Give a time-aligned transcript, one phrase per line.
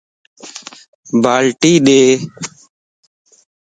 [1.21, 2.01] بالٽي ڏي